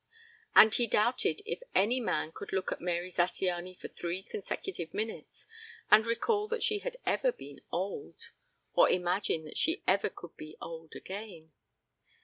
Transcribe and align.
And 0.55 0.73
he 0.73 0.87
doubted 0.87 1.43
if 1.45 1.61
any 1.75 1.99
man 1.99 2.31
could 2.31 2.51
look 2.51 2.71
at 2.71 2.81
Mary 2.81 3.11
Zattiany 3.11 3.75
for 3.77 3.87
three 3.87 4.23
consecutive 4.23 4.95
minutes 4.95 5.45
and 5.91 6.07
recall 6.07 6.47
that 6.47 6.63
she 6.63 6.79
had 6.79 6.97
ever 7.05 7.31
been 7.31 7.61
old, 7.71 8.31
or 8.73 8.89
imagine 8.89 9.43
that 9.45 9.59
she 9.59 9.83
ever 9.87 10.09
could 10.09 10.35
be 10.37 10.57
old 10.59 10.95
again. 10.95 11.51